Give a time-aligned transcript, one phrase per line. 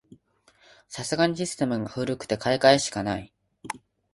[0.87, 3.31] さすがにシステムが古くて買い替えしかない